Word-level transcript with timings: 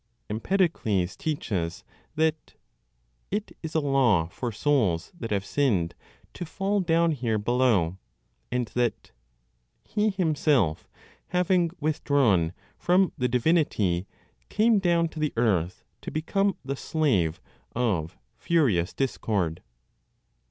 Empedocles 0.31 1.15
teaches 1.15 1.83
that 2.15 2.55
"it 3.29 3.55
is 3.61 3.75
a 3.75 3.79
law 3.79 4.27
for 4.29 4.51
souls 4.51 5.11
that 5.19 5.29
have 5.29 5.45
sinned 5.45 5.93
to 6.33 6.43
fall 6.43 6.79
down 6.79 7.11
here 7.11 7.37
below;" 7.37 7.99
and 8.51 8.69
that 8.69 9.11
"he 9.83 10.09
himself, 10.09 10.87
having 11.27 11.69
withdrawn 11.79 12.51
from 12.79 13.11
the 13.15 13.27
divinity, 13.27 14.07
came 14.49 14.79
down 14.79 15.07
to 15.07 15.19
the 15.19 15.33
earth 15.37 15.83
to 16.01 16.09
become 16.09 16.57
the 16.65 16.75
slave 16.75 17.39
of 17.75 18.17
furious 18.35 18.93
discord." 18.95 19.61